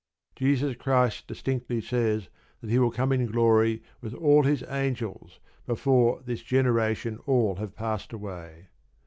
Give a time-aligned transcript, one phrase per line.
[0.35, 2.27] Jesus Christ distinctly says
[2.59, 7.75] that He will come in glory with all His angels before "this generation" all have
[7.75, 8.69] passed away.